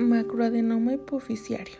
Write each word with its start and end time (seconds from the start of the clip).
Macroadenoma 0.00 0.92
hipoficiario. 0.92 1.74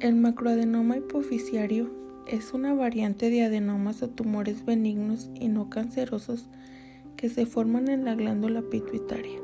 El 0.00 0.16
macroadenoma 0.16 0.98
hipoficiario 0.98 1.90
es 2.26 2.52
una 2.52 2.74
variante 2.74 3.30
de 3.30 3.42
adenomas 3.42 4.02
o 4.02 4.10
tumores 4.10 4.66
benignos 4.66 5.30
y 5.34 5.48
no 5.48 5.70
cancerosos 5.70 6.50
que 7.16 7.30
se 7.30 7.46
forman 7.46 7.88
en 7.88 8.04
la 8.04 8.14
glándula 8.16 8.60
pituitaria. 8.60 9.40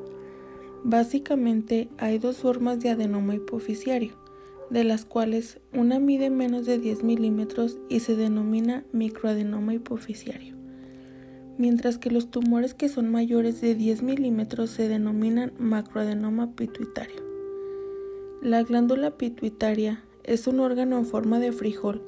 Básicamente 0.85 1.89
hay 1.96 2.19
dos 2.19 2.37
formas 2.37 2.79
de 2.81 2.91
adenoma 2.91 3.37
hipoficiario, 3.37 4.18
de 4.68 4.85
las 4.85 5.07
cuales 5.07 5.59
una 5.73 5.99
mide 5.99 6.29
menos 6.29 6.67
de 6.67 6.79
10 6.79 7.03
milímetros 7.04 7.79
y 7.89 8.00
se 8.00 8.17
denomina 8.17 8.85
microadenoma 8.93 9.73
hipoficiario, 9.73 10.57
mientras 11.57 11.96
que 11.96 12.11
los 12.11 12.31
tumores 12.31 12.75
que 12.75 12.91
son 12.91 13.11
mayores 13.11 13.63
de 13.63 13.75
10 13.75 14.03
milímetros 14.03 14.68
se 14.68 14.89
denominan 14.89 15.54
macroadenoma 15.59 16.54
pituitario. 16.54 17.32
La 18.43 18.64
glándula 18.64 19.13
pituitaria 19.13 20.03
es 20.25 20.49
un 20.49 20.59
órgano 20.59 20.99
en 20.99 21.07
forma 21.07 21.39
de 21.39 21.53
frijol 21.53 22.03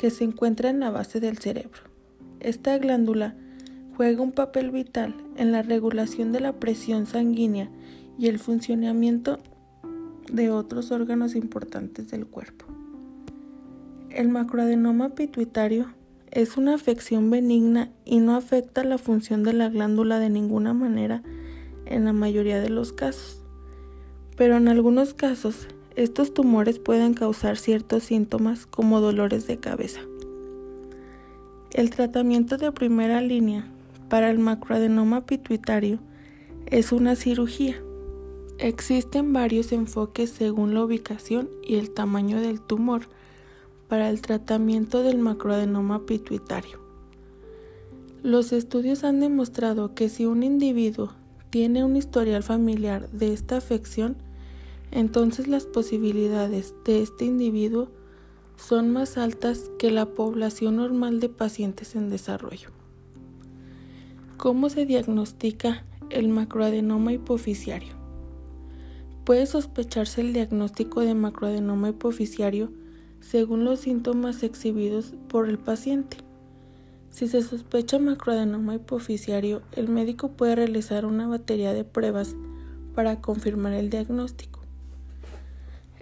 que 0.00 0.10
se 0.10 0.24
encuentra 0.24 0.68
en 0.68 0.80
la 0.80 0.90
base 0.90 1.20
del 1.20 1.38
cerebro. 1.38 1.82
Esta 2.40 2.76
glándula 2.78 3.36
juega 3.96 4.20
un 4.20 4.32
papel 4.32 4.72
vital 4.72 5.14
en 5.36 5.52
la 5.52 5.62
regulación 5.62 6.32
de 6.32 6.40
la 6.40 6.54
presión 6.54 7.06
sanguínea 7.06 7.70
y 8.18 8.26
el 8.26 8.40
funcionamiento 8.40 9.38
de 10.28 10.50
otros 10.50 10.90
órganos 10.90 11.36
importantes 11.36 12.10
del 12.10 12.26
cuerpo. 12.26 12.66
El 14.10 14.28
macroadenoma 14.28 15.10
pituitario 15.10 15.94
es 16.32 16.56
una 16.56 16.74
afección 16.74 17.30
benigna 17.30 17.92
y 18.04 18.18
no 18.18 18.34
afecta 18.34 18.82
la 18.82 18.98
función 18.98 19.44
de 19.44 19.52
la 19.52 19.68
glándula 19.68 20.18
de 20.18 20.30
ninguna 20.30 20.74
manera 20.74 21.22
en 21.84 22.06
la 22.06 22.12
mayoría 22.12 22.60
de 22.60 22.70
los 22.70 22.92
casos. 22.92 23.40
Pero 24.36 24.56
en 24.56 24.66
algunos 24.66 25.14
casos 25.14 25.68
estos 25.96 26.34
tumores 26.34 26.78
pueden 26.78 27.14
causar 27.14 27.56
ciertos 27.56 28.04
síntomas 28.04 28.66
como 28.66 29.00
dolores 29.00 29.46
de 29.46 29.56
cabeza. 29.56 30.00
El 31.72 31.90
tratamiento 31.90 32.58
de 32.58 32.70
primera 32.70 33.22
línea 33.22 33.66
para 34.10 34.30
el 34.30 34.38
macroadenoma 34.38 35.24
pituitario 35.24 35.98
es 36.66 36.92
una 36.92 37.16
cirugía. 37.16 37.82
Existen 38.58 39.32
varios 39.32 39.72
enfoques 39.72 40.30
según 40.30 40.74
la 40.74 40.84
ubicación 40.84 41.48
y 41.66 41.76
el 41.76 41.90
tamaño 41.90 42.40
del 42.40 42.60
tumor 42.60 43.02
para 43.88 44.10
el 44.10 44.20
tratamiento 44.20 45.02
del 45.02 45.18
macroadenoma 45.18 46.04
pituitario. 46.04 46.78
Los 48.22 48.52
estudios 48.52 49.02
han 49.02 49.20
demostrado 49.20 49.94
que 49.94 50.08
si 50.08 50.26
un 50.26 50.42
individuo 50.42 51.12
tiene 51.50 51.84
un 51.84 51.96
historial 51.96 52.42
familiar 52.42 53.08
de 53.10 53.32
esta 53.32 53.56
afección, 53.56 54.16
entonces 54.90 55.48
las 55.48 55.66
posibilidades 55.66 56.74
de 56.84 57.02
este 57.02 57.24
individuo 57.24 57.88
son 58.56 58.90
más 58.90 59.18
altas 59.18 59.70
que 59.78 59.90
la 59.90 60.06
población 60.06 60.76
normal 60.76 61.20
de 61.20 61.28
pacientes 61.28 61.94
en 61.94 62.08
desarrollo. 62.08 62.70
¿Cómo 64.36 64.68
se 64.70 64.86
diagnostica 64.86 65.84
el 66.10 66.28
macroadenoma 66.28 67.12
hipoficiario? 67.12 67.94
Puede 69.24 69.46
sospecharse 69.46 70.20
el 70.20 70.32
diagnóstico 70.32 71.00
de 71.00 71.14
macroadenoma 71.14 71.88
hipoficiario 71.90 72.70
según 73.20 73.64
los 73.64 73.80
síntomas 73.80 74.42
exhibidos 74.42 75.14
por 75.28 75.48
el 75.48 75.58
paciente. 75.58 76.18
Si 77.10 77.26
se 77.28 77.42
sospecha 77.42 77.98
macroadenoma 77.98 78.74
hipoficiario, 78.74 79.62
el 79.72 79.88
médico 79.88 80.32
puede 80.32 80.54
realizar 80.54 81.06
una 81.06 81.26
batería 81.26 81.72
de 81.72 81.82
pruebas 81.82 82.36
para 82.94 83.20
confirmar 83.20 83.72
el 83.72 83.90
diagnóstico. 83.90 84.55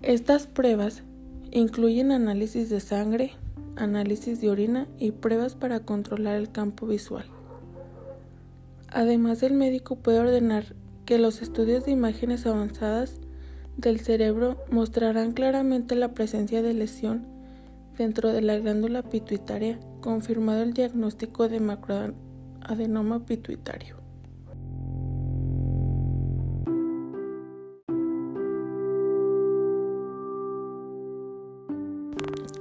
Estas 0.06 0.46
pruebas 0.46 1.02
incluyen 1.50 2.12
análisis 2.12 2.68
de 2.68 2.80
sangre, 2.80 3.32
análisis 3.74 4.38
de 4.38 4.50
orina 4.50 4.86
y 4.98 5.12
pruebas 5.12 5.54
para 5.54 5.80
controlar 5.80 6.36
el 6.36 6.52
campo 6.52 6.86
visual. 6.86 7.24
Además, 8.88 9.42
el 9.42 9.54
médico 9.54 9.96
puede 9.96 10.18
ordenar 10.18 10.74
que 11.06 11.16
los 11.16 11.40
estudios 11.40 11.86
de 11.86 11.92
imágenes 11.92 12.44
avanzadas 12.44 13.18
del 13.78 13.98
cerebro 13.98 14.62
mostrarán 14.70 15.32
claramente 15.32 15.94
la 15.94 16.12
presencia 16.12 16.60
de 16.60 16.74
lesión 16.74 17.24
dentro 17.96 18.30
de 18.30 18.42
la 18.42 18.58
glándula 18.58 19.04
pituitaria, 19.04 19.80
confirmado 20.02 20.64
el 20.64 20.74
diagnóstico 20.74 21.48
de 21.48 21.60
macroadenoma 21.60 23.24
pituitario. 23.24 24.03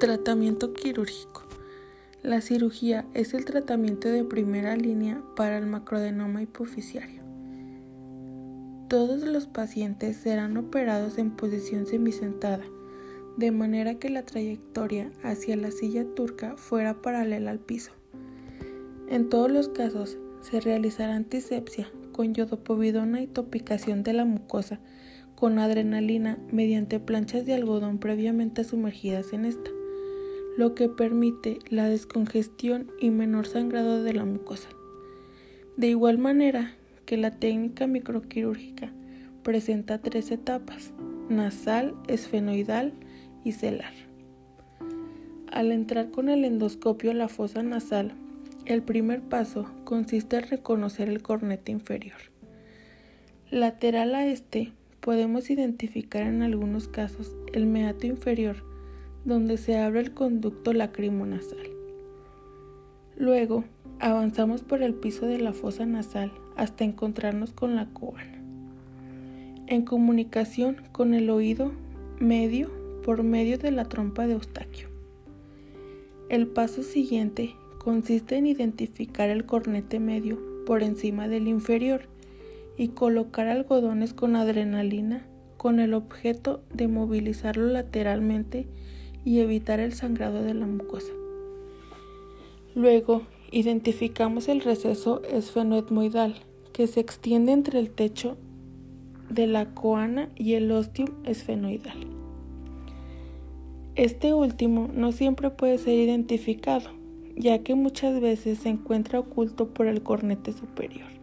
Tratamiento 0.03 0.73
quirúrgico. 0.73 1.43
La 2.23 2.41
cirugía 2.41 3.05
es 3.13 3.33
el 3.33 3.45
tratamiento 3.45 4.09
de 4.09 4.25
primera 4.25 4.75
línea 4.75 5.23
para 5.37 5.57
el 5.57 5.65
macroadenoma 5.65 6.41
hipoficiario. 6.41 7.21
Todos 8.89 9.21
los 9.21 9.47
pacientes 9.47 10.17
serán 10.17 10.57
operados 10.57 11.17
en 11.17 11.31
posición 11.31 11.85
semisentada, 11.85 12.65
de 13.37 13.51
manera 13.51 13.95
que 13.95 14.09
la 14.09 14.23
trayectoria 14.23 15.09
hacia 15.23 15.55
la 15.55 15.71
silla 15.71 16.03
turca 16.15 16.57
fuera 16.57 17.01
paralela 17.01 17.51
al 17.51 17.59
piso. 17.59 17.93
En 19.07 19.29
todos 19.29 19.49
los 19.49 19.69
casos 19.69 20.17
se 20.41 20.59
realizará 20.59 21.15
antisepsia 21.15 21.89
con 22.11 22.33
yodopovidona 22.33 23.21
y 23.21 23.27
topicación 23.27 24.03
de 24.03 24.11
la 24.11 24.25
mucosa 24.25 24.81
con 25.35 25.59
adrenalina 25.59 26.39
mediante 26.51 26.99
planchas 26.99 27.45
de 27.45 27.53
algodón 27.53 27.99
previamente 27.99 28.65
sumergidas 28.65 29.31
en 29.31 29.45
esta 29.45 29.71
lo 30.57 30.75
que 30.75 30.87
permite 30.87 31.59
la 31.69 31.89
descongestión 31.89 32.91
y 32.99 33.09
menor 33.09 33.47
sangrado 33.47 34.03
de 34.03 34.13
la 34.13 34.25
mucosa. 34.25 34.69
De 35.77 35.87
igual 35.87 36.19
manera 36.19 36.75
que 37.05 37.17
la 37.17 37.31
técnica 37.31 37.87
microquirúrgica 37.87 38.93
presenta 39.41 39.97
tres 39.97 40.31
etapas, 40.31 40.93
nasal, 41.29 41.95
esfenoidal 42.07 42.93
y 43.43 43.53
celar. 43.53 43.93
Al 45.51 45.71
entrar 45.71 46.11
con 46.11 46.29
el 46.29 46.45
endoscopio 46.45 47.11
a 47.11 47.15
la 47.15 47.27
fosa 47.27 47.63
nasal, 47.63 48.13
el 48.65 48.81
primer 48.81 49.21
paso 49.21 49.69
consiste 49.83 50.37
en 50.37 50.49
reconocer 50.49 51.09
el 51.09 51.21
cornete 51.21 51.71
inferior. 51.71 52.17
Lateral 53.49 54.15
a 54.15 54.25
este, 54.25 54.71
podemos 54.99 55.49
identificar 55.49 56.23
en 56.23 56.43
algunos 56.43 56.87
casos 56.87 57.35
el 57.53 57.65
meato 57.65 58.07
inferior 58.07 58.72
donde 59.25 59.57
se 59.57 59.77
abre 59.77 60.01
el 60.01 60.13
conducto 60.13 60.73
lacrimonasal. 60.73 61.69
Luego, 63.15 63.63
avanzamos 63.99 64.63
por 64.63 64.81
el 64.81 64.93
piso 64.93 65.25
de 65.25 65.39
la 65.39 65.53
fosa 65.53 65.85
nasal 65.85 66.31
hasta 66.55 66.83
encontrarnos 66.83 67.53
con 67.53 67.75
la 67.75 67.85
coana. 67.87 68.41
En 69.67 69.83
comunicación 69.83 70.77
con 70.91 71.13
el 71.13 71.29
oído 71.29 71.71
medio 72.19 72.71
por 73.03 73.23
medio 73.23 73.57
de 73.57 73.71
la 73.71 73.85
trompa 73.85 74.27
de 74.27 74.33
Eustaquio. 74.33 74.87
El 76.29 76.47
paso 76.47 76.83
siguiente 76.83 77.55
consiste 77.77 78.37
en 78.37 78.47
identificar 78.47 79.29
el 79.29 79.45
cornete 79.45 79.99
medio 79.99 80.39
por 80.65 80.83
encima 80.83 81.27
del 81.27 81.47
inferior 81.47 82.07
y 82.77 82.89
colocar 82.89 83.47
algodones 83.47 84.13
con 84.13 84.35
adrenalina 84.35 85.25
con 85.57 85.79
el 85.79 85.93
objeto 85.93 86.63
de 86.73 86.87
movilizarlo 86.87 87.67
lateralmente 87.67 88.67
y 89.25 89.39
evitar 89.39 89.79
el 89.79 89.93
sangrado 89.93 90.43
de 90.43 90.53
la 90.53 90.65
mucosa. 90.65 91.11
Luego, 92.75 93.21
identificamos 93.51 94.47
el 94.47 94.61
receso 94.61 95.21
esfenoetmoidal 95.23 96.35
que 96.73 96.87
se 96.87 96.99
extiende 96.99 97.51
entre 97.51 97.79
el 97.79 97.91
techo 97.91 98.35
de 99.29 99.47
la 99.47 99.73
coana 99.73 100.29
y 100.35 100.53
el 100.53 100.71
ostium 100.71 101.09
esfenoidal. 101.23 102.07
Este 103.95 104.33
último 104.33 104.89
no 104.91 105.11
siempre 105.11 105.51
puede 105.51 105.77
ser 105.77 105.99
identificado, 105.99 106.89
ya 107.35 107.59
que 107.59 107.75
muchas 107.75 108.19
veces 108.19 108.59
se 108.59 108.69
encuentra 108.69 109.19
oculto 109.19 109.73
por 109.73 109.85
el 109.85 110.01
cornete 110.01 110.51
superior. 110.51 111.22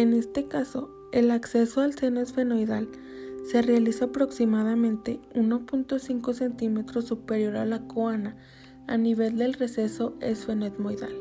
En 0.00 0.14
este 0.14 0.46
caso, 0.46 0.88
el 1.12 1.30
acceso 1.30 1.82
al 1.82 1.92
seno 1.92 2.22
esfenoidal 2.22 2.88
se 3.44 3.60
realiza 3.60 4.06
aproximadamente 4.06 5.20
1.5 5.34 6.32
centímetros 6.32 7.04
superior 7.04 7.58
a 7.58 7.66
la 7.66 7.86
coana 7.86 8.34
a 8.86 8.96
nivel 8.96 9.36
del 9.36 9.52
receso 9.52 10.16
esfenoetmoidal. 10.22 11.14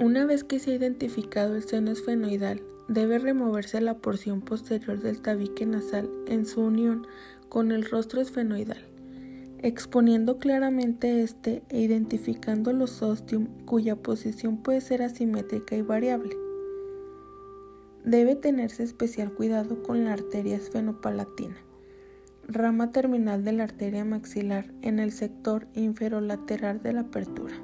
Una 0.00 0.24
vez 0.24 0.42
que 0.42 0.58
se 0.58 0.70
ha 0.70 0.76
identificado 0.76 1.56
el 1.56 1.64
seno 1.64 1.90
esfenoidal, 1.90 2.62
debe 2.88 3.18
removerse 3.18 3.82
la 3.82 3.98
porción 3.98 4.40
posterior 4.40 4.98
del 4.98 5.20
tabique 5.20 5.66
nasal 5.66 6.08
en 6.26 6.46
su 6.46 6.62
unión 6.62 7.06
con 7.50 7.72
el 7.72 7.84
rostro 7.84 8.22
esfenoidal. 8.22 8.82
exponiendo 9.58 10.38
claramente 10.38 11.22
este 11.22 11.62
e 11.68 11.80
identificando 11.80 12.72
los 12.72 13.02
ostium 13.02 13.48
cuya 13.66 13.96
posición 13.96 14.62
puede 14.62 14.80
ser 14.80 15.02
asimétrica 15.02 15.76
y 15.76 15.82
variable. 15.82 16.45
Debe 18.06 18.36
tenerse 18.36 18.84
especial 18.84 19.32
cuidado 19.32 19.82
con 19.82 20.04
la 20.04 20.12
arteria 20.12 20.54
esfenopalatina, 20.54 21.56
rama 22.46 22.92
terminal 22.92 23.42
de 23.42 23.50
la 23.50 23.64
arteria 23.64 24.04
maxilar 24.04 24.72
en 24.80 25.00
el 25.00 25.10
sector 25.10 25.66
inferolateral 25.74 26.80
de 26.84 26.92
la 26.92 27.00
apertura. 27.00 27.56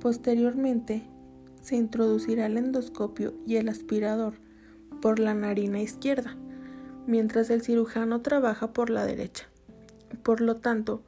Posteriormente, 0.00 1.02
se 1.60 1.76
introducirá 1.76 2.46
el 2.46 2.56
endoscopio 2.56 3.34
y 3.46 3.56
el 3.56 3.68
aspirador 3.68 4.36
por 5.02 5.18
la 5.18 5.34
narina 5.34 5.82
izquierda, 5.82 6.38
mientras 7.06 7.50
el 7.50 7.60
cirujano 7.60 8.22
trabaja 8.22 8.72
por 8.72 8.88
la 8.88 9.04
derecha. 9.04 9.44
Por 10.22 10.40
lo 10.40 10.56
tanto, 10.56 11.02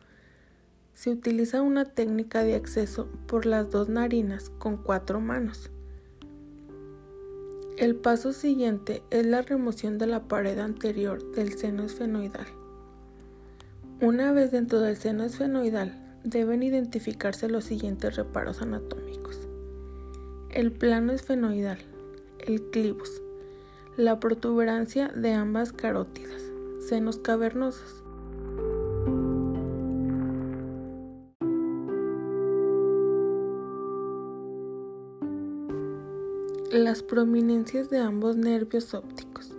se 0.93 1.09
utiliza 1.09 1.63
una 1.63 1.87
técnica 1.87 2.45
de 2.45 2.57
acceso 2.57 3.09
por 3.27 3.47
las 3.47 3.71
dos 3.71 3.89
narinas 3.89 4.51
con 4.51 4.77
cuatro 4.77 5.19
manos. 5.19 5.71
El 7.77 7.95
paso 7.95 8.33
siguiente 8.33 9.03
es 9.11 9.27
la 9.27 9.43
remoción 9.43 9.99
de 9.99 10.07
la 10.07 10.29
pared 10.29 10.59
anterior 10.61 11.23
del 11.33 11.59
seno 11.59 11.83
esfenoidal. 11.85 12.47
Una 14.01 14.33
vez 14.33 14.51
dentro 14.51 14.81
del 14.81 14.97
seno 14.97 15.25
esfenoidal, 15.25 15.95
deben 16.25 16.63
identificarse 16.63 17.51
los 17.51 17.65
siguientes 17.65 18.17
reparos 18.17 18.63
anatómicos. 18.63 19.39
El 20.49 20.73
plano 20.73 21.13
esfenoidal, 21.13 21.77
el 22.39 22.63
clivus, 22.71 23.21
la 23.99 24.21
protuberancia 24.21 25.09
de 25.09 25.35
ambas 25.35 25.75
carótidas, 25.75 26.41
senos 26.81 27.19
cavernosos, 27.19 28.03
las 36.73 37.03
prominencias 37.03 37.91
de 37.91 37.99
ambos 37.99 38.37
nervios 38.37 38.95
ópticos, 38.95 39.53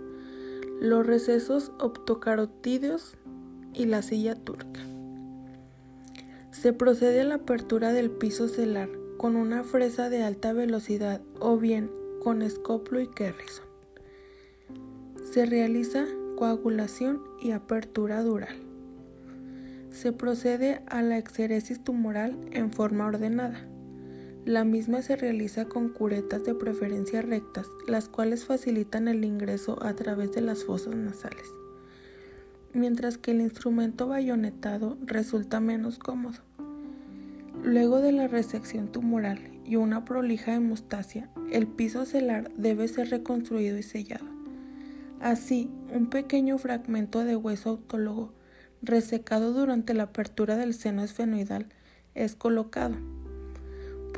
los 0.80 1.06
recesos 1.06 1.72
optocarotídeos 1.78 3.16
y 3.72 3.86
la 3.86 4.02
silla 4.02 4.34
turca. 4.34 4.80
Se 6.50 6.72
procede 6.72 7.20
a 7.20 7.24
la 7.24 7.36
apertura 7.36 7.92
del 7.92 8.10
piso 8.10 8.48
celar 8.48 8.88
con 9.16 9.36
una 9.36 9.64
fresa 9.64 10.10
de 10.10 10.22
alta 10.22 10.52
velocidad 10.52 11.20
o 11.40 11.56
bien 11.56 11.90
con 12.22 12.42
escoplo 12.42 13.00
y 13.00 13.08
Kerrison. 13.08 13.66
Se 15.32 15.46
realiza 15.46 16.06
coagulación 16.36 17.22
y 17.40 17.52
apertura 17.52 18.22
dural. 18.22 18.56
Se 19.90 20.12
procede 20.12 20.82
a 20.86 21.02
la 21.02 21.18
exeresis 21.18 21.82
tumoral 21.82 22.38
en 22.52 22.72
forma 22.72 23.06
ordenada. 23.06 23.66
La 24.48 24.64
misma 24.64 25.02
se 25.02 25.14
realiza 25.14 25.66
con 25.66 25.90
curetas 25.90 26.42
de 26.42 26.54
preferencia 26.54 27.20
rectas, 27.20 27.66
las 27.86 28.08
cuales 28.08 28.46
facilitan 28.46 29.06
el 29.06 29.22
ingreso 29.26 29.76
a 29.84 29.92
través 29.92 30.32
de 30.32 30.40
las 30.40 30.64
fosas 30.64 30.96
nasales, 30.96 31.52
mientras 32.72 33.18
que 33.18 33.32
el 33.32 33.42
instrumento 33.42 34.08
bayonetado 34.08 34.96
resulta 35.04 35.60
menos 35.60 35.98
cómodo. 35.98 36.38
Luego 37.62 38.00
de 38.00 38.12
la 38.12 38.26
resección 38.26 38.90
tumoral 38.90 39.38
y 39.66 39.76
una 39.76 40.06
prolija 40.06 40.54
hemostasia, 40.54 41.28
el 41.52 41.66
piso 41.66 42.06
celar 42.06 42.50
debe 42.56 42.88
ser 42.88 43.10
reconstruido 43.10 43.76
y 43.76 43.82
sellado. 43.82 44.24
Así, 45.20 45.68
un 45.92 46.08
pequeño 46.08 46.56
fragmento 46.56 47.22
de 47.22 47.36
hueso 47.36 47.68
autólogo 47.68 48.32
resecado 48.80 49.52
durante 49.52 49.92
la 49.92 50.04
apertura 50.04 50.56
del 50.56 50.72
seno 50.72 51.04
esfenoidal 51.04 51.66
es 52.14 52.34
colocado 52.34 52.96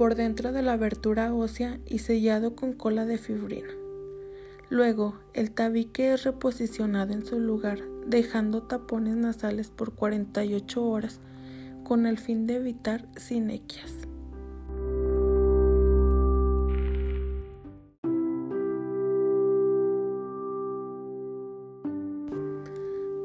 por 0.01 0.15
dentro 0.15 0.51
de 0.51 0.63
la 0.63 0.73
abertura 0.73 1.35
ósea 1.35 1.79
y 1.85 1.99
sellado 1.99 2.57
con 2.57 2.73
cola 2.73 3.05
de 3.05 3.19
fibrina. 3.19 3.69
Luego, 4.71 5.19
el 5.35 5.51
tabique 5.51 6.15
es 6.15 6.25
reposicionado 6.25 7.13
en 7.13 7.27
su 7.27 7.39
lugar, 7.39 7.81
dejando 8.07 8.63
tapones 8.63 9.15
nasales 9.17 9.69
por 9.69 9.93
48 9.93 10.83
horas 10.83 11.21
con 11.85 12.07
el 12.07 12.17
fin 12.17 12.47
de 12.47 12.57
evitar 12.57 13.07
sinequias. 13.15 13.93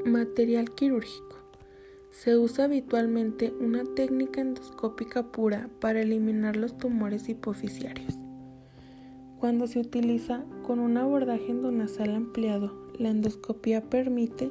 Material 0.03 0.71
quirúrgico. 0.75 1.34
Se 2.15 2.37
usa 2.37 2.63
habitualmente 2.63 3.53
una 3.59 3.83
técnica 3.83 4.39
endoscópica 4.39 5.33
pura 5.33 5.69
para 5.81 5.99
eliminar 5.99 6.55
los 6.55 6.77
tumores 6.77 7.27
hipoficiarios. 7.27 8.17
Cuando 9.37 9.67
se 9.67 9.79
utiliza 9.79 10.45
con 10.63 10.79
un 10.79 10.95
abordaje 10.95 11.51
endonasal 11.51 12.15
ampliado, 12.15 12.73
la 12.97 13.09
endoscopia 13.09 13.89
permite 13.89 14.49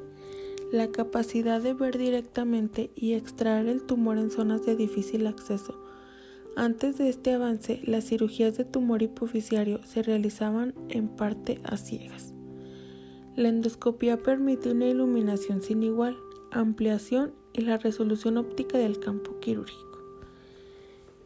la 0.72 0.88
capacidad 0.88 1.62
de 1.62 1.72
ver 1.72 1.96
directamente 1.96 2.90
y 2.94 3.14
extraer 3.14 3.66
el 3.66 3.82
tumor 3.84 4.18
en 4.18 4.30
zonas 4.30 4.66
de 4.66 4.76
difícil 4.76 5.26
acceso. 5.26 5.74
Antes 6.56 6.98
de 6.98 7.08
este 7.08 7.32
avance, 7.32 7.80
las 7.84 8.04
cirugías 8.04 8.58
de 8.58 8.66
tumor 8.66 9.00
hipoficiario 9.02 9.82
se 9.84 10.02
realizaban 10.02 10.74
en 10.90 11.08
parte 11.08 11.62
a 11.64 11.78
ciegas. 11.78 12.34
La 13.36 13.48
endoscopia 13.48 14.22
permite 14.22 14.70
una 14.70 14.86
iluminación 14.86 15.62
sin 15.62 15.82
igual, 15.82 16.14
ampliación 16.50 17.32
y 17.54 17.62
la 17.62 17.78
resolución 17.78 18.36
óptica 18.36 18.76
del 18.76 18.98
campo 19.00 19.38
quirúrgico. 19.40 19.94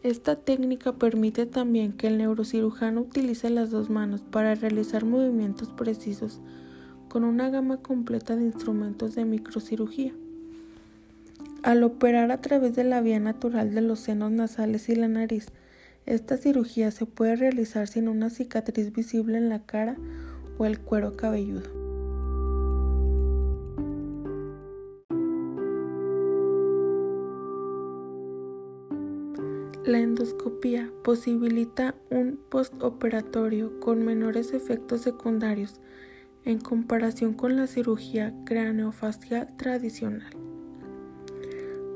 Esta 0.05 0.37
técnica 0.37 0.93
permite 0.93 1.45
también 1.47 1.93
que 1.93 2.07
el 2.07 2.19
neurocirujano 2.19 3.01
utilice 3.01 3.51
las 3.51 3.73
dos 3.73 3.91
manos 3.91 4.23
para 4.23 4.55
realizar 4.55 5.05
movimientos 5.05 5.71
precisos 5.71 6.41
con 7.09 7.25
una 7.25 7.51
gama 7.51 7.79
completa 7.79 8.37
de 8.37 8.45
instrumentos 8.45 9.17
de 9.17 9.25
microcirugía. 9.25 10.13
Al 11.65 11.83
operar 11.83 12.31
a 12.31 12.41
través 12.41 12.77
de 12.77 12.85
la 12.85 13.01
vía 13.01 13.19
natural 13.19 13.75
de 13.75 13.81
los 13.81 13.99
senos 13.99 14.31
nasales 14.31 14.89
y 14.89 14.95
la 14.95 15.09
nariz, 15.09 15.49
esta 16.07 16.37
cirugía 16.37 16.91
se 16.91 17.05
puede 17.05 17.35
realizar 17.35 17.89
sin 17.89 18.09
una 18.09 18.31
cicatriz 18.31 18.93
visible 18.93 19.39
en 19.39 19.49
la 19.49 19.67
cara 19.67 19.97
o 20.59 20.67
el 20.67 20.79
cuero 20.79 21.17
cabelludo. 21.17 21.88
La 29.89 30.01
endoscopía 30.01 30.93
posibilita 31.03 31.95
un 32.11 32.39
postoperatorio 32.51 33.81
con 33.81 34.05
menores 34.05 34.53
efectos 34.53 35.01
secundarios 35.01 35.81
en 36.45 36.61
comparación 36.61 37.33
con 37.33 37.57
la 37.57 37.67
cirugía 37.67 38.35
craneofacial 38.45 39.57
tradicional. 39.57 40.31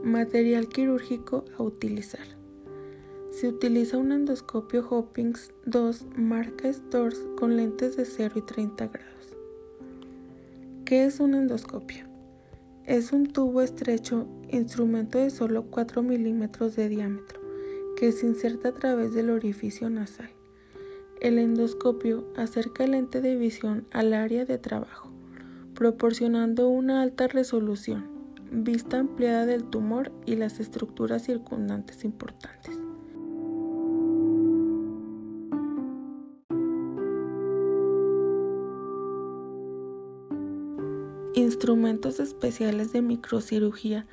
Material 0.02 0.70
quirúrgico 0.70 1.44
a 1.58 1.62
utilizar. 1.64 2.25
Se 3.30 3.49
utiliza 3.49 3.99
un 3.99 4.12
endoscopio 4.12 4.88
Hopkins 4.88 5.52
2 5.66 6.06
marca 6.16 6.72
Stores 6.72 7.22
con 7.37 7.58
lentes 7.58 7.99
de 7.99 8.06
0 8.06 8.37
y 8.37 8.40
30 8.40 8.87
grados. 8.87 9.37
¿Qué 10.87 11.04
es 11.04 11.20
un 11.20 11.34
endoscopio? 11.34 12.06
Es 12.87 13.12
un 13.12 13.26
tubo 13.26 13.61
estrecho, 13.61 14.26
instrumento 14.49 15.18
de 15.18 15.28
solo 15.28 15.64
4 15.64 16.02
milímetros 16.02 16.75
de 16.75 16.88
diámetro 16.88 17.41
que 18.02 18.11
se 18.11 18.26
inserta 18.26 18.71
a 18.71 18.75
través 18.75 19.14
del 19.14 19.30
orificio 19.30 19.88
nasal. 19.88 20.28
El 21.21 21.38
endoscopio 21.38 22.26
acerca 22.37 22.82
el 22.82 22.90
lente 22.90 23.21
de 23.21 23.37
visión 23.37 23.87
al 23.92 24.12
área 24.12 24.44
de 24.44 24.59
trabajo, 24.59 25.12
proporcionando 25.73 26.66
una 26.66 27.00
alta 27.00 27.28
resolución, 27.28 28.09
vista 28.50 28.99
ampliada 28.99 29.47
del 29.47 29.62
tumor 29.62 30.11
y 30.26 30.35
las 30.35 30.59
estructuras 30.59 31.23
circundantes 31.23 32.02
importantes. 32.02 32.76
Instrumentos 41.37 42.18
especiales 42.18 42.92
de 42.92 43.00
microcirugía 43.00 44.09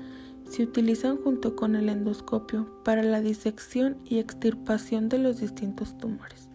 se 0.49 0.63
utilizan 0.63 1.17
junto 1.17 1.55
con 1.55 1.75
el 1.75 1.89
endoscopio 1.89 2.67
para 2.83 3.03
la 3.03 3.21
disección 3.21 3.97
y 4.03 4.17
extirpación 4.17 5.07
de 5.07 5.19
los 5.19 5.39
distintos 5.39 5.97
tumores. 5.97 6.49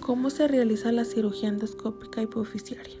¿Cómo 0.00 0.30
se 0.30 0.48
realiza 0.48 0.90
la 0.92 1.04
cirugía 1.04 1.48
endoscópica 1.48 2.22
hipoficiaria? 2.22 2.96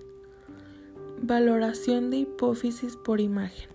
Valoración 1.22 2.10
de 2.10 2.18
hipófisis 2.18 2.96
por 2.96 3.20
imagen. 3.20 3.70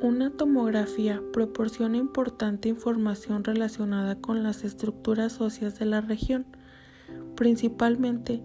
Una 0.00 0.30
tomografía 0.30 1.22
proporciona 1.32 1.98
importante 1.98 2.68
información 2.68 3.44
relacionada 3.44 4.20
con 4.20 4.42
las 4.42 4.64
estructuras 4.64 5.40
óseas 5.40 5.78
de 5.78 5.84
la 5.84 6.00
región, 6.00 6.46
principalmente 7.36 8.42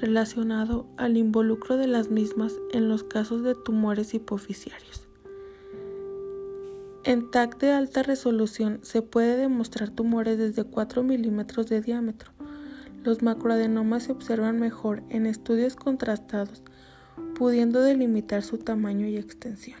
relacionado 0.00 0.88
al 0.96 1.16
involucro 1.16 1.76
de 1.76 1.86
las 1.86 2.10
mismas 2.10 2.54
en 2.72 2.88
los 2.88 3.04
casos 3.04 3.42
de 3.42 3.54
tumores 3.54 4.14
hipoficiarios. 4.14 5.05
En 7.06 7.30
TAC 7.30 7.60
de 7.60 7.70
alta 7.70 8.02
resolución 8.02 8.80
se 8.82 9.00
puede 9.00 9.36
demostrar 9.36 9.90
tumores 9.90 10.38
desde 10.38 10.64
4 10.64 11.04
milímetros 11.04 11.68
de 11.68 11.80
diámetro. 11.80 12.32
Los 13.04 13.22
macroadenomas 13.22 14.02
se 14.02 14.10
observan 14.10 14.58
mejor 14.58 15.04
en 15.08 15.26
estudios 15.26 15.76
contrastados, 15.76 16.64
pudiendo 17.38 17.80
delimitar 17.80 18.42
su 18.42 18.58
tamaño 18.58 19.06
y 19.06 19.18
extensión. 19.18 19.78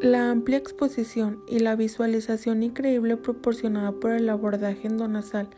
La 0.00 0.30
amplia 0.30 0.58
exposición 0.58 1.42
y 1.48 1.58
la 1.58 1.74
visualización 1.74 2.62
increíble 2.62 3.16
proporcionada 3.16 3.90
por 3.90 4.12
el 4.12 4.28
abordaje 4.28 4.86
endonasal 4.86 5.48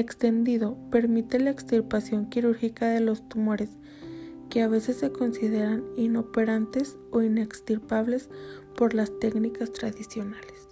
extendido 0.00 0.76
permite 0.90 1.38
la 1.38 1.50
extirpación 1.50 2.26
quirúrgica 2.28 2.88
de 2.88 3.00
los 3.00 3.28
tumores 3.28 3.70
que 4.50 4.62
a 4.62 4.68
veces 4.68 4.98
se 4.98 5.10
consideran 5.10 5.84
inoperantes 5.96 6.96
o 7.10 7.22
inextirpables 7.22 8.28
por 8.76 8.94
las 8.94 9.18
técnicas 9.18 9.72
tradicionales. 9.72 10.65